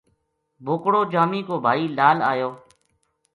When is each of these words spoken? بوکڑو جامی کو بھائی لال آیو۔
بوکڑو 0.63 1.01
جامی 1.13 1.41
کو 1.47 1.55
بھائی 1.65 1.83
لال 1.97 2.17
آیو۔ 2.31 2.49